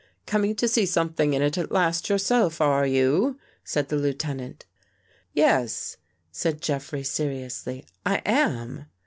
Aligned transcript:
"Coming 0.25 0.55
to 0.55 0.67
see 0.67 0.87
something 0.87 1.35
in 1.35 1.43
it 1.43 1.59
at 1.59 1.71
last 1.71 2.09
yourself, 2.09 2.59
are 2.59 2.87
you?" 2.87 3.37
said 3.63 3.89
the 3.89 3.97
Lieutenant." 3.97 4.65
Yes," 5.33 5.97
said 6.31 6.59
Jeffrey 6.59 7.03
seriously," 7.03 7.85
I 8.03 8.23
am." 8.25 8.87